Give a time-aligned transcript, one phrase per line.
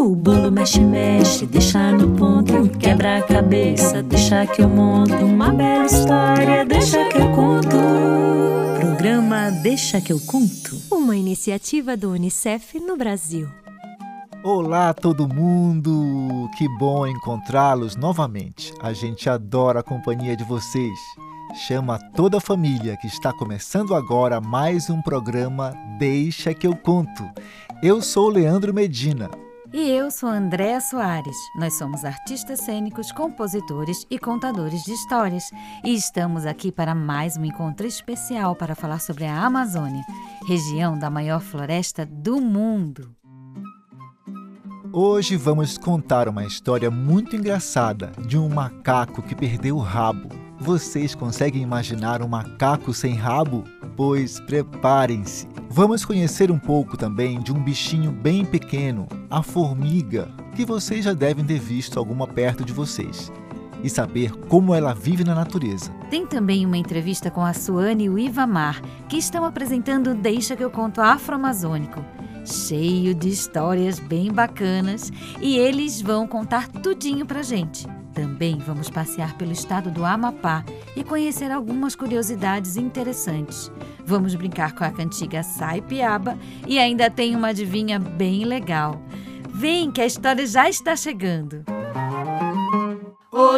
[0.00, 2.70] O bolo mexe, mexe, deixa no ponto.
[2.78, 5.12] Quebra a cabeça, deixa que eu monto.
[5.12, 7.76] Uma bela história, deixa que eu conto.
[8.80, 10.80] Programa Deixa que eu conto.
[10.90, 13.46] Uma iniciativa do Unicef no Brasil.
[14.42, 16.48] Olá, todo mundo!
[16.56, 18.72] Que bom encontrá-los novamente.
[18.80, 20.98] A gente adora a companhia de vocês.
[21.66, 27.22] Chama toda a família que está começando agora mais um programa Deixa que eu conto.
[27.82, 29.28] Eu sou Leandro Medina.
[29.72, 31.36] E eu sou Andréa Soares.
[31.54, 35.44] Nós somos artistas cênicos, compositores e contadores de histórias.
[35.84, 40.02] E estamos aqui para mais um encontro especial para falar sobre a Amazônia,
[40.44, 43.14] região da maior floresta do mundo.
[44.92, 50.28] Hoje vamos contar uma história muito engraçada de um macaco que perdeu o rabo.
[50.58, 53.62] Vocês conseguem imaginar um macaco sem rabo?
[53.96, 55.48] Pois preparem-se!
[55.68, 61.12] Vamos conhecer um pouco também de um bichinho bem pequeno, a formiga, que vocês já
[61.12, 63.30] devem ter visto alguma perto de vocês,
[63.82, 65.90] e saber como ela vive na natureza.
[66.10, 70.64] Tem também uma entrevista com a Suane e o Ivamar, que estão apresentando Deixa que
[70.64, 72.04] eu conto afro-amazônico
[72.44, 77.86] cheio de histórias bem bacanas e eles vão contar tudinho pra gente.
[78.14, 80.64] Também vamos passear pelo estado do Amapá
[80.96, 83.70] e conhecer algumas curiosidades interessantes.
[84.04, 86.36] Vamos brincar com a cantiga Sai Piaba
[86.66, 89.00] e ainda tem uma adivinha bem legal.
[89.48, 91.79] Vem que a história já está chegando.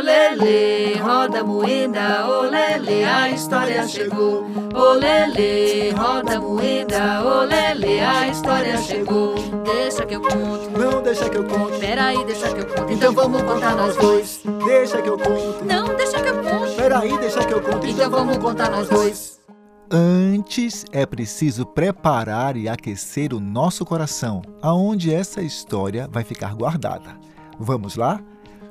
[0.02, 4.44] Olele, roda moeda, olele, a história chegou.
[4.74, 9.36] Olele, roda moeda, olele, a história chegou.
[9.62, 10.76] Deixa que eu conto.
[10.76, 11.78] Não deixa que eu conte.
[11.78, 12.92] Peraí, deixa que eu conto.
[12.92, 14.42] Então vamos contar nós dois.
[14.66, 15.64] Deixa que eu conte.
[15.64, 16.74] Não, deixa que eu conto.
[16.74, 17.90] Peraí, deixa que eu conte.
[17.92, 19.40] Então vamos contar nós dois.
[19.88, 27.16] Antes é preciso preparar e aquecer o nosso coração, aonde essa história vai ficar guardada.
[27.56, 28.20] Vamos lá?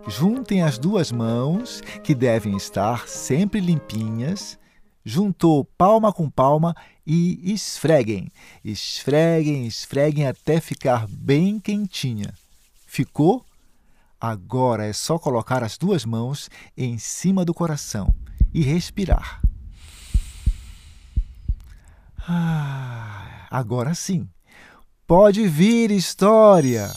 [0.08, 4.58] Juntem as duas mãos, que devem estar sempre limpinhas.
[5.04, 6.76] Juntou palma com palma
[7.06, 8.30] e esfreguem.
[8.64, 12.34] Esfreguem, esfreguem até ficar bem quentinha.
[12.86, 13.46] Ficou?
[14.20, 18.14] Agora é só colocar as duas mãos em cima do coração
[18.54, 19.42] e respirar.
[22.28, 24.30] Ah, agora sim.
[25.08, 26.92] Pode vir história.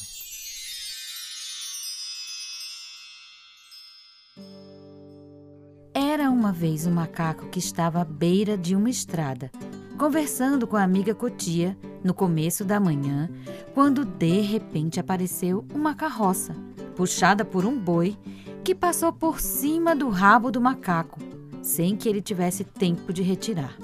[6.45, 9.51] Uma vez um macaco que estava à beira de uma estrada,
[9.97, 11.75] conversando com a amiga Cotia
[12.05, 13.31] no começo da manhã,
[13.73, 16.55] quando de repente apareceu uma carroça,
[16.95, 18.15] puxada por um boi,
[18.63, 21.19] que passou por cima do rabo do macaco,
[21.63, 23.75] sem que ele tivesse tempo de retirar.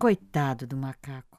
[0.00, 1.38] Coitado do macaco.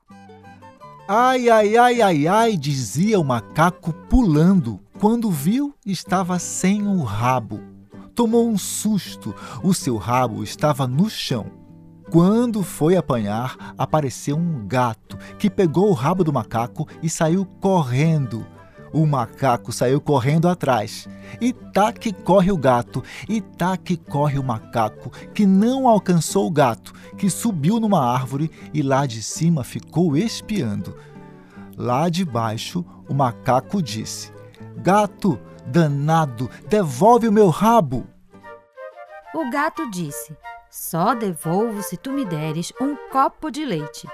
[1.05, 4.79] Ai, ai, ai, ai, ai, dizia o macaco pulando.
[4.99, 7.59] Quando viu, estava sem o rabo.
[8.19, 11.45] Tomou um susto, o seu rabo estava no chão.
[12.11, 18.45] Quando foi apanhar, apareceu um gato que pegou o rabo do macaco e saiu correndo.
[18.91, 21.07] O macaco saiu correndo atrás.
[21.39, 26.45] E tá que corre o gato, e tá que corre o macaco, que não alcançou
[26.45, 30.93] o gato, que subiu numa árvore e lá de cima ficou espiando.
[31.77, 34.29] Lá de baixo, o macaco disse:
[34.75, 38.07] Gato, danado, devolve o meu rabo.
[39.33, 40.35] O gato disse:
[40.69, 44.07] Só devolvo se tu me deres um copo de leite.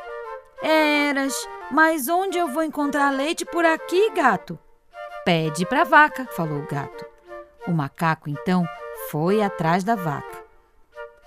[0.62, 1.34] Eras,
[1.72, 4.60] mas onde eu vou encontrar leite por aqui, gato?
[5.24, 7.06] Pede pra vaca, falou o gato.
[7.68, 8.66] O macaco então
[9.10, 10.44] foi atrás da vaca.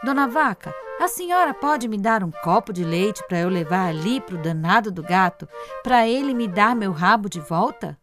[0.05, 4.21] Dona Vaca, a senhora pode me dar um copo de leite para eu levar ali
[4.21, 5.49] pro danado do gato,
[5.83, 7.99] para ele me dar meu rabo de volta?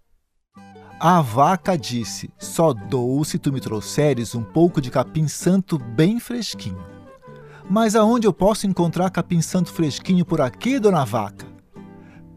[0.99, 6.19] A vaca disse: Só dou se tu me trouxeres um pouco de capim santo bem
[6.19, 6.83] fresquinho.
[7.69, 11.45] Mas aonde eu posso encontrar capim santo fresquinho por aqui, dona vaca?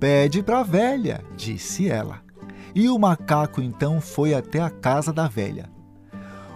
[0.01, 2.21] Pede para a velha, disse ela.
[2.75, 5.71] E o macaco então foi até a casa da velha.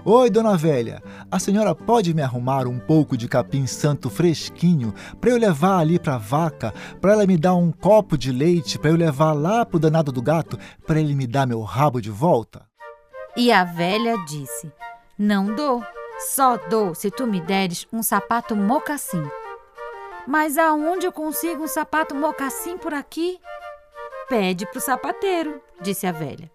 [0.04, 1.00] Oi, dona velha,
[1.30, 5.96] a senhora pode me arrumar um pouco de capim santo fresquinho para eu levar ali
[5.96, 9.64] para a vaca, para ela me dar um copo de leite para eu levar lá
[9.64, 12.66] pro danado do gato, para ele me dar meu rabo de volta?
[13.36, 14.72] E a velha disse:
[15.16, 15.84] Não dou,
[16.18, 19.22] só dou se tu me deres um sapato mocassim.
[20.26, 23.38] Mas aonde eu consigo um sapato mocassim por aqui?
[24.28, 26.50] Pede pro sapateiro, disse a velha.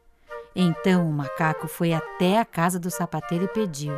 [0.59, 3.94] Então o macaco foi até a casa do sapateiro e pediu: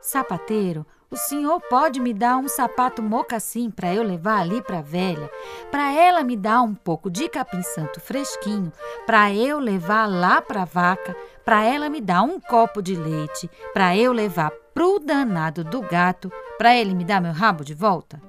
[0.00, 4.82] Sapateiro, o senhor pode me dar um sapato mocassim para eu levar ali para a
[4.82, 5.28] velha,
[5.72, 8.72] para ela me dar um pouco de capim santo fresquinho,
[9.04, 13.50] para eu levar lá para a vaca, para ela me dar um copo de leite,
[13.72, 18.22] para eu levar pro danado do gato, para ele me dar meu rabo de volta?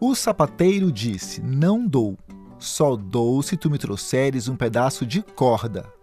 [0.00, 2.16] O sapateiro disse: Não dou.
[2.58, 5.97] Só dou se tu me trouxeres um pedaço de corda.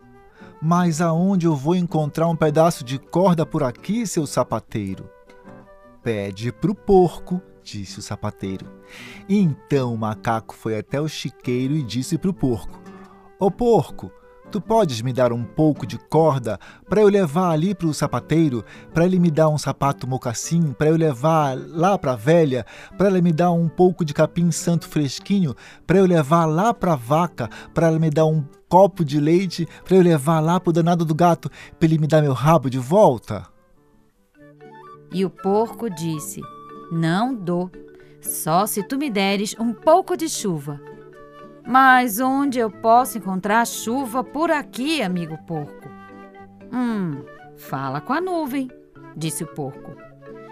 [0.67, 5.07] Mas aonde eu vou encontrar um pedaço de corda por aqui, seu sapateiro?
[6.01, 8.65] Pede pro porco, disse o sapateiro.
[9.29, 12.81] Então o macaco foi até o chiqueiro e disse pro porco:
[13.39, 14.11] Ô porco,
[14.51, 16.59] tu podes me dar um pouco de corda
[16.89, 20.95] para eu levar ali pro sapateiro, para ele me dar um sapato mocassim, para eu
[20.95, 22.65] levar lá pra velha,
[22.97, 25.53] para ela me dar um pouco de capim santo fresquinho,
[25.85, 28.43] para eu levar lá pra vaca, para ela me dar um
[28.75, 31.49] copo de leite, para eu levar lá pro danado do gato,
[31.79, 33.47] para ele me dar meu rabo de volta?
[35.13, 36.41] E o porco disse:
[36.91, 37.71] Não dou,
[38.19, 40.81] só se tu me deres um pouco de chuva.
[41.65, 45.89] Mas onde eu posso encontrar chuva por aqui, amigo porco?
[46.69, 47.23] Hum,
[47.55, 48.69] fala com a nuvem,
[49.15, 49.95] disse o porco.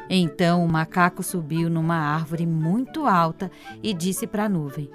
[0.10, 3.52] Então o macaco subiu numa árvore muito alta
[3.84, 4.90] e disse para a nuvem: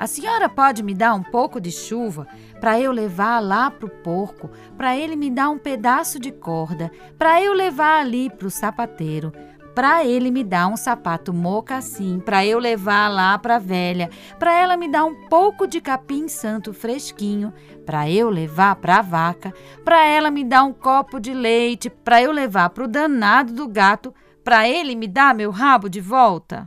[0.00, 2.26] a senhora pode me dar um pouco de chuva
[2.58, 6.90] para eu levar lá para o porco, para ele me dar um pedaço de corda,
[7.18, 9.30] para eu levar ali para o sapateiro,
[9.74, 14.08] para ele me dar um sapato mocassim, para eu levar lá para a velha,
[14.38, 17.52] para ela me dar um pouco de capim santo fresquinho,
[17.84, 19.52] para eu levar para a vaca,
[19.84, 23.68] para ela me dar um copo de leite, para eu levar para o danado do
[23.68, 26.66] gato, para ele me dar meu rabo de volta.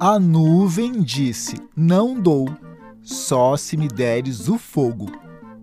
[0.00, 2.48] A nuvem disse: Não dou,
[3.02, 5.10] só se me deres o fogo.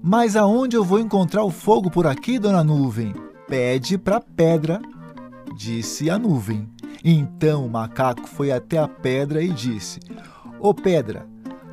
[0.03, 3.13] Mas aonde eu vou encontrar o fogo por aqui, dona nuvem?
[3.47, 4.81] Pede para a pedra,
[5.55, 6.69] disse a nuvem.
[7.01, 10.01] Então o macaco foi até a pedra e disse:
[10.59, 11.25] Ô pedra,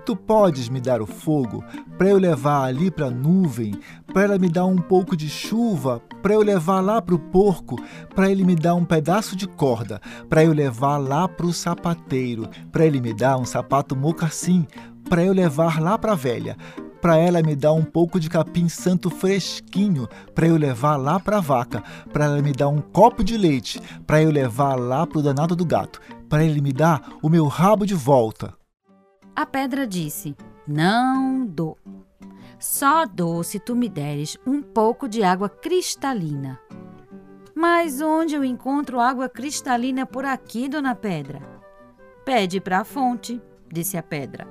[0.04, 1.62] Tu podes me dar o fogo
[1.96, 3.72] para eu levar ali para a nuvem,
[4.12, 7.81] para ela me dar um pouco de chuva, para eu levar lá para o porco,
[8.12, 12.49] para ele me dar um pedaço de corda, para eu levar lá para o sapateiro,
[12.72, 14.66] para ele me dar um sapato mocassim,
[15.08, 16.56] para eu levar lá para a velha,
[17.00, 21.38] para ela me dar um pouco de capim santo fresquinho, para eu levar lá para
[21.38, 21.81] a vaca,
[22.12, 25.55] para ela me dar um copo de leite, para eu levar lá para o danado
[25.55, 28.61] do gato, para ele me dar o meu rabo de volta.
[29.34, 30.37] A pedra disse:
[30.67, 31.79] Não dou.
[32.58, 36.61] Só dou se tu me deres um pouco de água cristalina.
[37.55, 41.40] Mas onde eu encontro água cristalina por aqui, dona Pedra?
[42.25, 43.40] Pede para a fonte,
[43.70, 44.46] disse a pedra.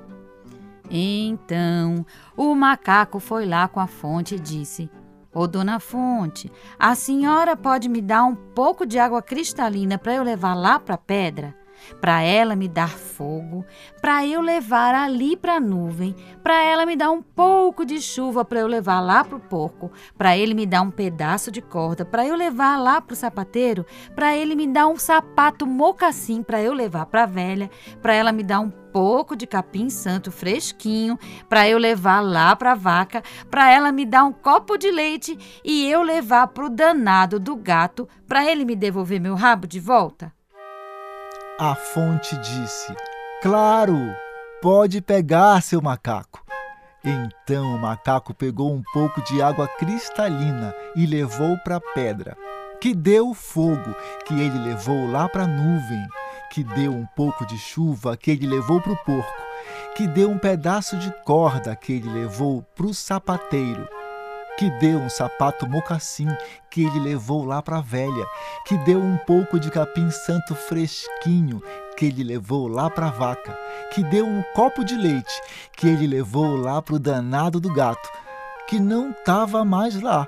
[0.90, 2.04] Então
[2.36, 4.90] o macaco foi lá com a fonte e disse:
[5.32, 10.22] Ô dona Fonte, a senhora pode me dar um pouco de água cristalina para eu
[10.22, 11.61] levar lá para a pedra?
[12.00, 13.64] Para ela me dar fogo,
[14.00, 18.44] para eu levar ali para a nuvem, para ela me dar um pouco de chuva
[18.44, 22.04] para eu levar lá para o porco, para ele me dar um pedaço de corda
[22.04, 26.60] para eu levar lá para o sapateiro, para ele me dar um sapato mocassim para
[26.60, 27.70] eu levar para a velha,
[28.00, 31.18] para ela me dar um pouco de capim santo fresquinho
[31.48, 35.38] para eu levar lá para a vaca, para ela me dar um copo de leite
[35.64, 39.80] e eu levar para o danado do gato para ele me devolver meu rabo de
[39.80, 40.32] volta?
[41.64, 42.92] A fonte disse:
[43.40, 43.96] Claro,
[44.60, 46.44] pode pegar, seu macaco.
[47.04, 52.36] Então o macaco pegou um pouco de água cristalina e levou para a pedra,
[52.80, 53.94] que deu fogo,
[54.26, 56.04] que ele levou lá para a nuvem,
[56.50, 59.42] que deu um pouco de chuva, que ele levou para o porco,
[59.94, 63.88] que deu um pedaço de corda, que ele levou para o sapateiro
[64.58, 66.28] que deu um sapato mocassim
[66.70, 68.24] que ele levou lá para a velha,
[68.66, 71.62] que deu um pouco de capim santo fresquinho
[71.96, 73.58] que ele levou lá para a vaca,
[73.92, 75.40] que deu um copo de leite
[75.76, 78.08] que ele levou lá para o danado do gato,
[78.66, 80.26] que não estava mais lá.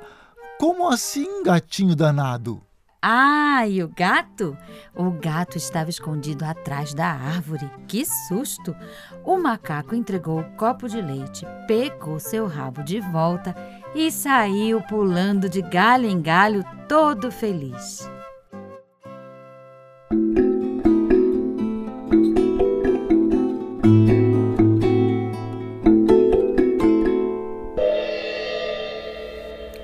[0.59, 2.63] Como assim, gatinho danado?
[3.07, 4.57] Ah, e o gato?
[4.97, 7.71] O gato estava escondido atrás da árvore.
[7.87, 8.75] Que susto!
[9.23, 13.55] O macaco entregou o copo de leite, pegou seu rabo de volta
[13.95, 18.11] e saiu pulando de galho em galho, todo feliz.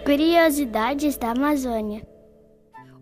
[0.07, 2.10] Curiosidades da Amazônia.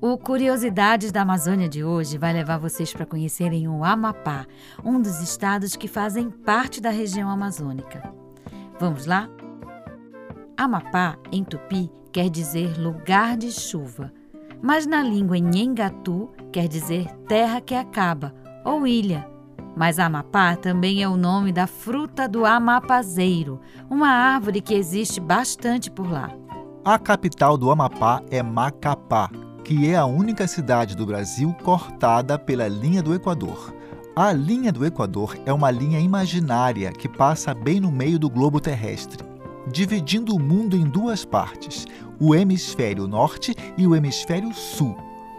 [0.00, 4.46] O Curiosidades da Amazônia de hoje vai levar vocês para conhecerem o Amapá,
[4.84, 8.08] um dos estados que fazem parte da região amazônica.
[8.78, 9.28] Vamos lá?
[10.56, 14.12] Amapá, em tupi, quer dizer lugar de chuva.
[14.62, 18.32] mas na língua Nhengatu quer dizer terra que acaba
[18.64, 19.28] ou ilha.
[19.76, 25.90] Mas Amapá também é o nome da fruta do amapazeiro, uma árvore que existe bastante
[25.90, 26.30] por lá.
[26.84, 29.30] A capital do Amapá é Macapá,
[29.68, 33.74] que é a única cidade do Brasil cortada pela linha do Equador.
[34.16, 38.60] A linha do Equador é uma linha imaginária que passa bem no meio do globo
[38.60, 39.22] terrestre,
[39.70, 41.86] dividindo o mundo em duas partes,
[42.18, 44.96] o hemisfério norte e o hemisfério sul.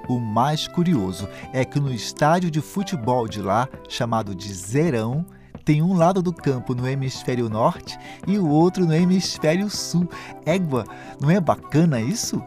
[0.07, 5.25] O mais curioso é que no estádio de futebol de lá, chamado de Zerão,
[5.65, 10.07] tem um lado do campo no hemisfério norte e o outro no hemisfério sul.
[10.45, 10.85] Égua,
[11.19, 12.39] não é bacana isso?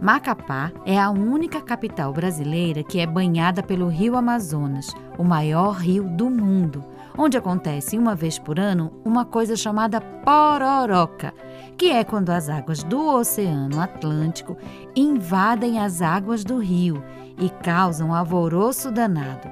[0.00, 6.04] Macapá é a única capital brasileira que é banhada pelo rio Amazonas, o maior rio
[6.04, 6.82] do mundo,
[7.18, 11.34] onde acontece uma vez por ano uma coisa chamada pororoca,
[11.76, 14.56] que é quando as águas do Oceano Atlântico
[14.96, 17.04] invadem as águas do rio
[17.38, 19.50] e causam alvoroço danado.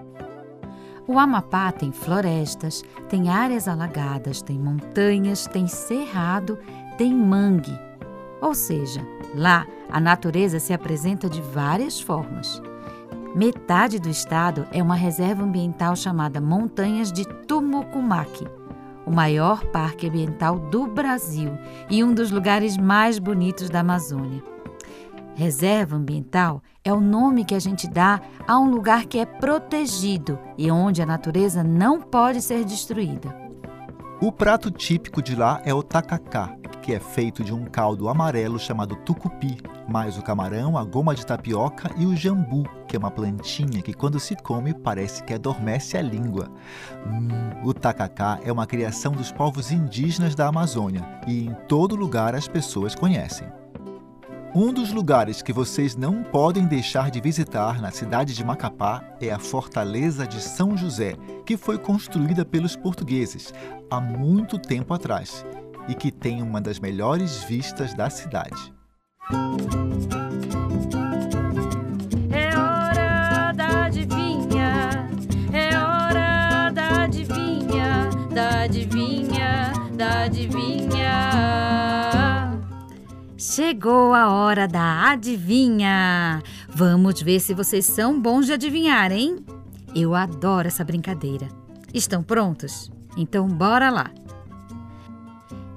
[1.07, 6.59] O Amapá tem florestas, tem áreas alagadas, tem montanhas, tem cerrado,
[6.97, 7.79] tem mangue.
[8.41, 9.01] Ou seja,
[9.35, 12.63] lá a natureza se apresenta de várias formas.
[13.35, 18.47] Metade do estado é uma reserva ambiental chamada Montanhas de Tumucumaque,
[19.07, 21.57] o maior parque ambiental do Brasil
[21.89, 24.43] e um dos lugares mais bonitos da Amazônia.
[25.35, 30.39] Reserva ambiental é o nome que a gente dá a um lugar que é protegido
[30.57, 33.35] e onde a natureza não pode ser destruída.
[34.21, 36.58] O prato típico de lá é o tacacá,
[36.89, 41.27] que é feito de um caldo amarelo chamado tucupi, mais o camarão, a goma de
[41.27, 45.99] tapioca e o jambu, que é uma plantinha que quando se come parece que adormece
[45.99, 46.51] a língua.
[47.07, 47.29] Hum,
[47.63, 52.49] o tacacá é uma criação dos povos indígenas da Amazônia e em todo lugar as
[52.49, 53.47] pessoas conhecem.
[54.55, 59.31] Um dos lugares que vocês não podem deixar de visitar na cidade de Macapá é
[59.31, 63.53] a Fortaleza de São José, que foi construída pelos portugueses
[63.91, 65.45] há muito tempo atrás
[65.89, 68.73] e que tem uma das melhores vistas da cidade.
[72.31, 75.09] É hora da adivinha,
[75.53, 80.79] é hora da adivinha, da adivinha, da adivinha.
[83.37, 86.43] Chegou a hora da adivinha!
[86.69, 89.45] Vamos ver se vocês são bons de adivinhar, hein?
[89.95, 91.49] Eu adoro essa brincadeira.
[91.93, 92.91] Estão prontos?
[93.17, 94.11] Então bora lá!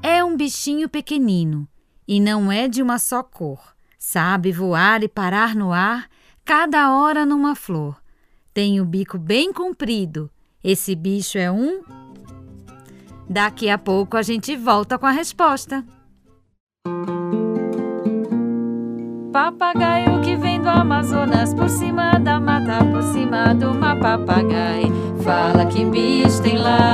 [0.04, 1.68] É um bichinho pequenino
[2.08, 3.60] e não é de uma só cor.
[4.00, 6.10] Sabe voar e parar no ar,
[6.44, 8.02] cada hora numa flor.
[8.52, 10.30] Tem o bico bem comprido.
[10.64, 11.84] Esse bicho é um.
[13.30, 15.86] Daqui a pouco a gente volta com a resposta.
[19.32, 24.92] Papagaio que vem do Amazonas por cima da mata, por cima do uma papagaio.
[25.24, 26.91] Fala que bicho tem lá.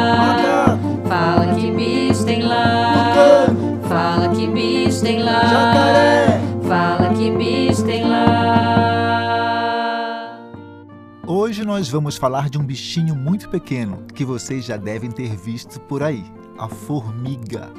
[11.48, 15.80] Hoje nós vamos falar de um bichinho muito pequeno que vocês já devem ter visto
[15.80, 16.22] por aí:
[16.58, 17.72] a formiga.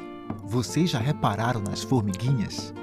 [0.43, 2.73] Vocês já repararam nas formiguinhas?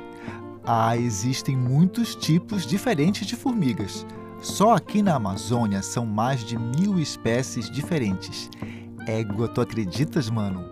[0.65, 4.07] Ah, existem muitos tipos diferentes de formigas.
[4.41, 8.49] Só aqui na Amazônia são mais de mil espécies diferentes.
[9.09, 10.65] Égua, tu acreditas, mano?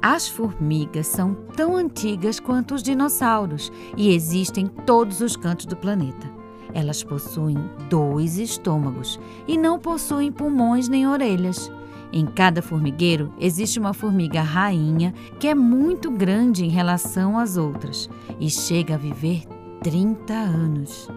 [0.00, 5.74] As formigas são tão antigas quanto os dinossauros e existem em todos os cantos do
[5.74, 6.35] planeta.
[6.76, 7.56] Elas possuem
[7.88, 9.18] dois estômagos
[9.48, 11.72] e não possuem pulmões nem orelhas.
[12.12, 18.10] Em cada formigueiro existe uma formiga rainha que é muito grande em relação às outras
[18.38, 19.44] e chega a viver
[19.82, 21.08] 30 anos.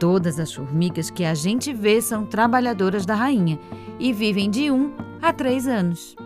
[0.00, 3.60] Todas as formigas que a gente vê são trabalhadoras da rainha
[4.00, 6.16] e vivem de 1 a 3 anos.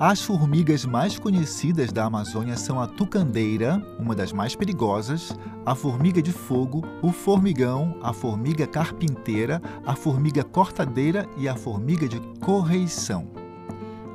[0.00, 5.36] As formigas mais conhecidas da Amazônia são a tucandeira, uma das mais perigosas,
[5.66, 12.06] a formiga de fogo, o formigão, a formiga carpinteira, a formiga cortadeira e a formiga
[12.06, 13.26] de correição.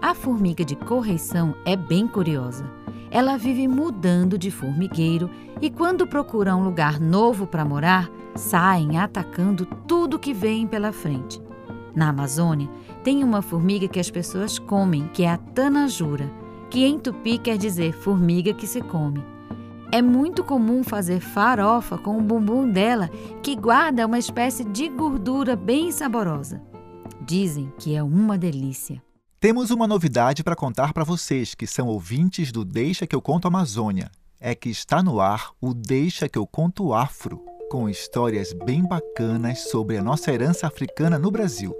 [0.01, 2.65] A formiga de correição é bem curiosa.
[3.11, 5.29] Ela vive mudando de formigueiro
[5.61, 11.41] e, quando procura um lugar novo para morar, saem atacando tudo que vem pela frente.
[11.93, 12.69] Na Amazônia,
[13.03, 16.31] tem uma formiga que as pessoas comem, que é a tanajura,
[16.69, 19.23] que em tupi quer dizer formiga que se come.
[19.91, 23.09] É muito comum fazer farofa com o bumbum dela,
[23.43, 26.61] que guarda uma espécie de gordura bem saborosa.
[27.21, 29.03] Dizem que é uma delícia.
[29.39, 33.47] Temos uma novidade para contar para vocês que são ouvintes do Deixa que eu conto
[33.47, 34.09] Amazônia.
[34.39, 39.69] É que está no ar o Deixa que eu conto Afro, com histórias bem bacanas
[39.69, 41.75] sobre a nossa herança africana no Brasil.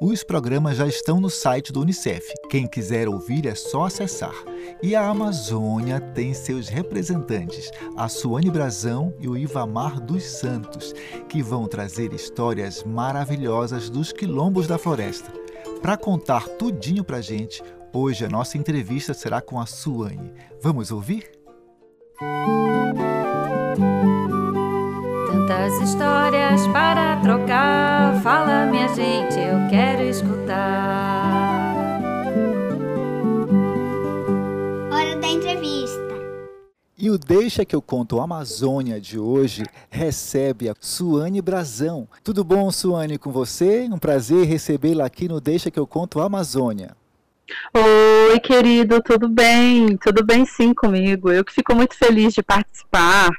[0.00, 2.32] Os programas já estão no site do Unicef.
[2.48, 4.34] Quem quiser ouvir é só acessar.
[4.80, 10.94] E a Amazônia tem seus representantes, a Suane Brazão e o Ivamar dos Santos,
[11.28, 15.32] que vão trazer histórias maravilhosas dos quilombos da floresta.
[15.82, 17.60] Para contar tudinho pra gente,
[17.92, 20.32] hoje a nossa entrevista será com a Suane.
[20.62, 21.28] Vamos ouvir?
[25.48, 28.20] Tantas histórias para trocar.
[28.20, 31.74] Fala, minha gente, eu quero escutar.
[34.92, 36.14] Hora da entrevista.
[36.98, 42.06] E o Deixa que eu conto Amazônia de hoje recebe a Suane Brazão.
[42.22, 43.88] Tudo bom, Suane, com você?
[43.90, 46.94] Um prazer recebê-la aqui no Deixa que eu conto Amazônia.
[47.72, 49.96] Oi, querido, tudo bem?
[49.96, 51.32] Tudo bem sim comigo.
[51.32, 53.30] Eu que fico muito feliz de participar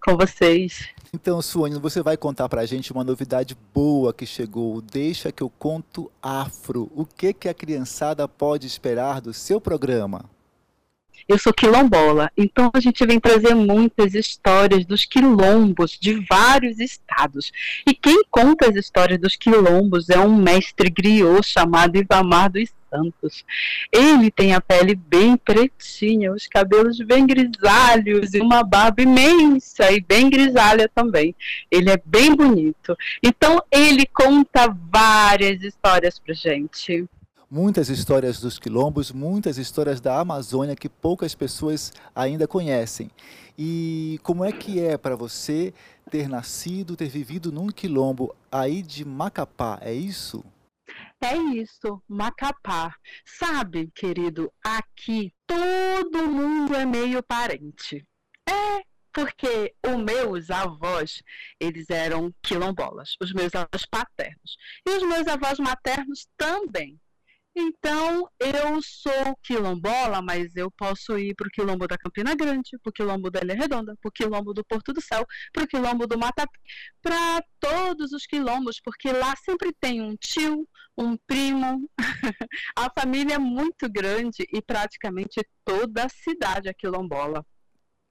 [0.00, 0.96] com vocês.
[1.12, 4.82] Então, Suane, você vai contar pra gente uma novidade boa que chegou.
[4.82, 6.90] Deixa que eu conto afro.
[6.94, 10.24] O que, que a criançada pode esperar do seu programa?
[11.26, 17.50] Eu sou quilombola, então a gente vem trazer muitas histórias dos quilombos de vários estados.
[17.86, 23.44] E quem conta as histórias dos quilombos é um mestre griot chamado Ivamar dos Santos.
[23.92, 30.00] Ele tem a pele bem pretinha, os cabelos bem grisalhos e uma barba imensa e
[30.00, 31.34] bem grisalha também.
[31.70, 32.96] Ele é bem bonito.
[33.22, 37.06] Então ele conta várias histórias pra gente
[37.50, 43.10] muitas histórias dos quilombos, muitas histórias da Amazônia que poucas pessoas ainda conhecem.
[43.56, 45.72] E como é que é para você
[46.10, 50.44] ter nascido, ter vivido num quilombo aí de Macapá, é isso?
[51.20, 52.94] É isso, Macapá.
[53.24, 58.06] Sabe, querido, aqui todo mundo é meio parente.
[58.48, 61.22] É, porque os meus avós,
[61.58, 64.56] eles eram quilombolas, os meus avós paternos.
[64.86, 66.98] E os meus avós maternos também.
[67.56, 72.90] Então, eu sou quilombola, mas eu posso ir para o quilombo da Campina Grande, para
[72.90, 76.06] o quilombo da Ilha Redonda, para o quilombo do Porto do Céu, para o quilombo
[76.06, 76.58] do Matapi,
[77.02, 81.90] para todos os quilombos, porque lá sempre tem um tio, um primo.
[82.76, 87.44] a família é muito grande e praticamente toda a cidade é quilombola.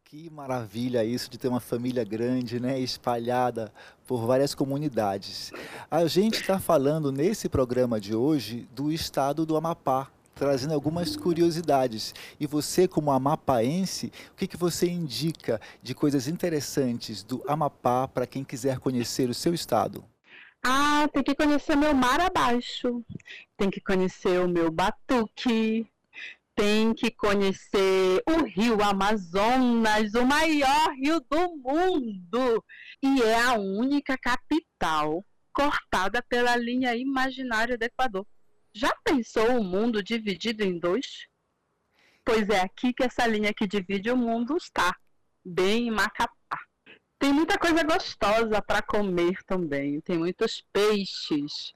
[0.10, 3.74] Que maravilha isso de ter uma família grande, né, espalhada
[4.06, 5.52] por várias comunidades.
[5.92, 12.16] A gente está falando nesse programa de hoje do estado do Amapá, trazendo algumas curiosidades.
[12.40, 18.26] E você, como amapaense, o que, que você indica de coisas interessantes do Amapá para
[18.26, 20.06] quem quiser conhecer o seu estado?
[20.64, 23.04] Ah, tem que conhecer meu mar abaixo,
[23.58, 25.86] tem que conhecer o meu batuque,
[26.58, 32.66] tem que conhecer o Rio Amazonas, o maior rio do mundo.
[33.02, 38.26] E é a única capital cortada pela linha imaginária do Equador.
[38.74, 41.28] Já pensou o mundo dividido em dois?
[42.26, 44.92] Pois é aqui que essa linha que divide o mundo está,
[45.46, 46.60] bem em Macapá.
[47.20, 50.02] Tem muita coisa gostosa para comer também.
[50.02, 51.72] Tem muitos peixes,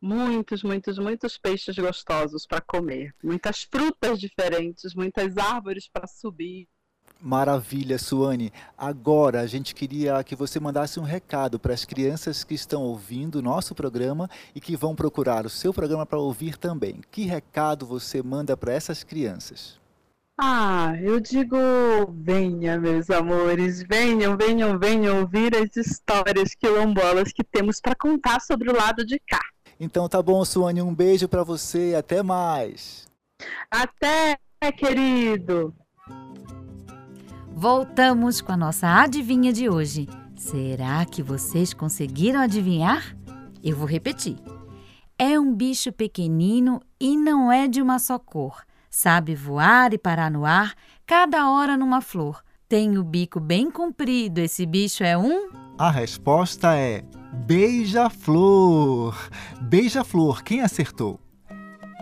[0.00, 6.68] muitos, muitos, muitos peixes gostosos para comer, muitas frutas diferentes, muitas árvores para subir.
[7.20, 8.52] Maravilha, Suane.
[8.76, 13.36] Agora a gente queria que você mandasse um recado para as crianças que estão ouvindo
[13.36, 17.00] o nosso programa e que vão procurar o seu programa para ouvir também.
[17.10, 19.80] Que recado você manda para essas crianças?
[20.38, 21.56] Ah, eu digo,
[22.12, 28.70] venha, meus amores, venham, venham, venham ouvir as histórias quilombolas que temos para contar sobre
[28.70, 29.40] o lado de cá.
[29.78, 33.06] Então tá bom, Suane, um beijo para você, até mais.
[33.70, 34.38] Até,
[34.76, 35.74] querido.
[37.52, 40.08] Voltamos com a nossa adivinha de hoje.
[40.34, 43.16] Será que vocês conseguiram adivinhar?
[43.62, 44.36] Eu vou repetir.
[45.18, 48.62] É um bicho pequenino e não é de uma só cor.
[48.90, 50.74] Sabe voar e parar no ar,
[51.06, 52.42] cada hora numa flor.
[52.68, 54.38] Tem o bico bem comprido.
[54.38, 55.50] Esse bicho é um?
[55.78, 57.02] A resposta é
[57.44, 59.14] Beija-flor!
[59.60, 61.20] Beija-flor, quem acertou?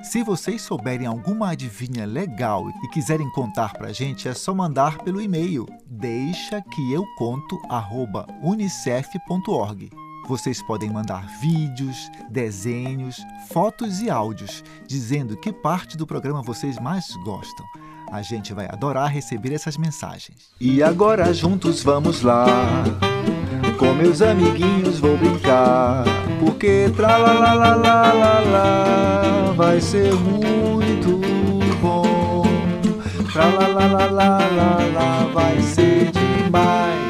[0.02, 5.20] Se vocês souberem alguma adivinha legal e quiserem contar pra gente, é só mandar pelo
[5.20, 7.58] e-mail deixa que eu conto
[8.42, 9.90] unicef.org.
[10.28, 11.96] Vocês podem mandar vídeos,
[12.30, 13.16] desenhos,
[13.48, 17.66] fotos e áudios dizendo que parte do programa vocês mais gostam.
[18.10, 20.50] A gente vai adorar receber essas mensagens.
[20.60, 22.44] E agora juntos vamos lá
[23.78, 26.04] com meus amiguinhos vou brincar,
[26.40, 31.20] porque tra la la la la la la vai ser muito
[31.80, 32.42] bom.
[33.32, 37.04] Tra la la la la la la vai ser demais.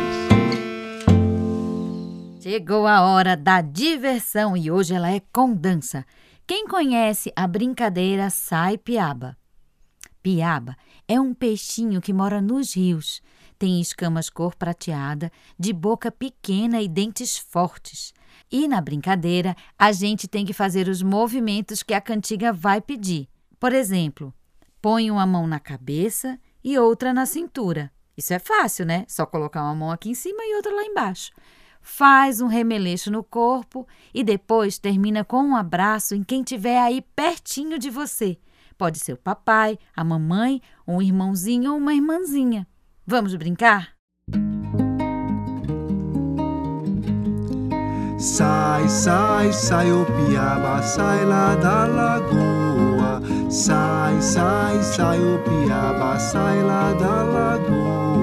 [2.40, 6.04] Chegou a hora da diversão e hoje ela é com dança.
[6.46, 9.36] Quem conhece a brincadeira sai piaba?
[10.22, 13.22] Piaba é um peixinho que mora nos rios.
[13.58, 18.12] Tem escamas cor prateada, de boca pequena e dentes fortes.
[18.50, 23.28] E na brincadeira, a gente tem que fazer os movimentos que a cantiga vai pedir.
[23.58, 24.34] Por exemplo,
[24.82, 27.90] põe uma mão na cabeça e outra na cintura.
[28.16, 29.04] Isso é fácil, né?
[29.08, 31.32] Só colocar uma mão aqui em cima e outra lá embaixo
[31.84, 37.02] faz um remeleixo no corpo e depois termina com um abraço em quem tiver aí
[37.14, 38.38] pertinho de você.
[38.76, 42.66] Pode ser o papai, a mamãe, um irmãozinho ou uma irmãzinha.
[43.06, 43.88] Vamos brincar?
[48.18, 53.20] Sai, sai, sai, o piaba, sai lá da lagoa.
[53.50, 58.13] Sai, sai, sai, o piaba, sai lá da lagoa.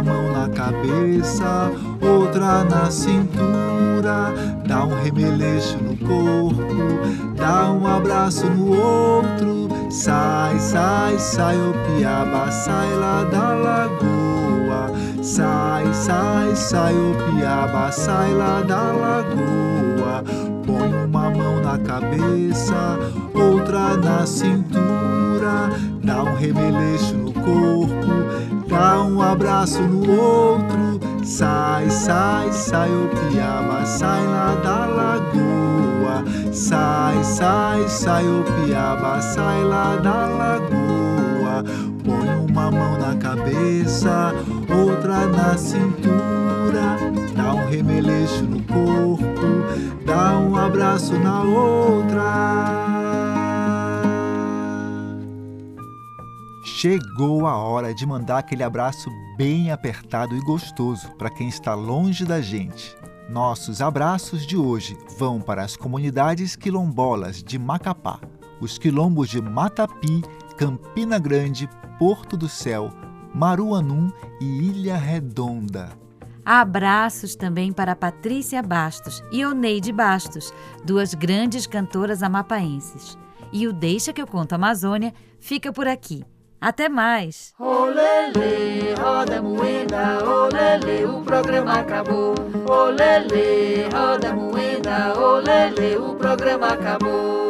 [0.00, 4.32] Uma mão na cabeça, outra na cintura,
[4.66, 9.68] dá um remeleixo no corpo, dá um abraço no outro.
[9.90, 14.90] Sai, sai, sai, o piaba, sai lá da lagoa.
[15.22, 20.24] Sai, sai, sai, o piaba, sai lá da lagoa.
[20.64, 22.98] Põe uma mão na cabeça,
[23.34, 25.68] outra na cintura,
[26.02, 28.29] dá um remeleixo no corpo,
[28.70, 31.00] dá um abraço no outro.
[31.24, 36.24] Sai, sai, sai, o piaba, sai lá da lagoa.
[36.52, 41.64] Sai, sai, sai, o piaba, sai lá da lagoa.
[42.04, 44.32] Põe uma mão na cabeça,
[44.72, 46.96] outra na cintura.
[47.36, 49.26] Dá um remeleixo no corpo,
[50.06, 52.99] dá um abraço na outra.
[56.80, 62.24] Chegou a hora de mandar aquele abraço bem apertado e gostoso para quem está longe
[62.24, 62.96] da gente.
[63.28, 68.18] Nossos abraços de hoje vão para as comunidades quilombolas de Macapá,
[68.62, 70.22] os quilombos de Matapi,
[70.56, 72.88] Campina Grande, Porto do Céu,
[73.34, 75.90] Maruanum e Ilha Redonda.
[76.42, 80.50] Abraços também para Patrícia Bastos e Oneide Bastos,
[80.82, 83.18] duas grandes cantoras amapaenses.
[83.52, 86.24] E o Deixa que eu conto Amazônia fica por aqui.
[86.60, 87.54] Até mais!
[87.58, 92.34] Olele, roda moeda, olele, o programa acabou.
[92.68, 97.40] Olele, roda moeda, olele, o programa acabou.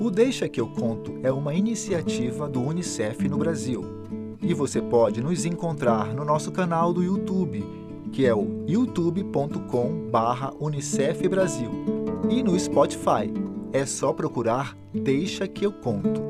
[0.00, 3.84] O Deixa que eu conto é uma iniciativa do UNICEF no Brasil.
[4.40, 7.66] E você pode nos encontrar no nosso canal do YouTube,
[8.12, 11.72] que é o youtube.com/unicef Brasil,
[12.30, 16.20] e no Spotify é só procurar Deixa que eu conto.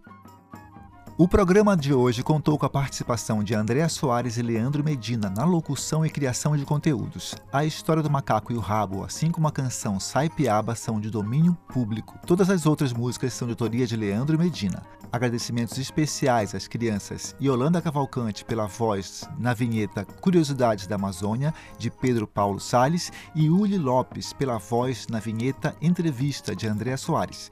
[1.16, 5.46] O programa de hoje contou com a participação de Andréa Soares e Leandro Medina na
[5.46, 7.36] locução e criação de conteúdos.
[7.52, 11.12] A história do macaco e o rabo, assim como a canção Sai Piaba, são de
[11.12, 12.18] domínio público.
[12.26, 14.82] Todas as outras músicas são de autoria de Leandro Medina.
[15.12, 22.26] Agradecimentos especiais às crianças Yolanda Cavalcante pela voz na vinheta Curiosidades da Amazônia, de Pedro
[22.26, 27.52] Paulo Sales, e Uli Lopes pela voz na vinheta Entrevista, de Andréa Soares.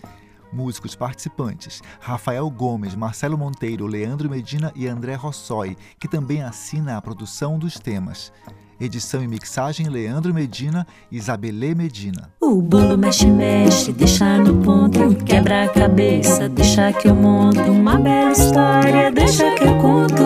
[0.51, 7.01] Músicos participantes: Rafael Gomes, Marcelo Monteiro, Leandro Medina e André Rossoi, que também assina a
[7.01, 8.31] produção dos temas.
[8.79, 12.33] Edição e mixagem Leandro Medina e Isabelê Medina.
[12.41, 17.99] O bolo mexe, mexe, deixa no ponto, quebra a cabeça, deixa que eu monto uma
[17.99, 20.23] bela história, deixa que eu conto.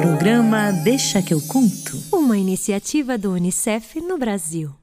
[0.00, 2.02] Programa Deixa que eu conto.
[2.12, 4.74] Uma iniciativa do Unicef no Brasil.